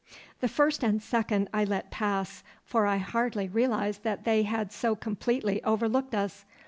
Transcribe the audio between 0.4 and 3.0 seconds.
first and second I let pass, for I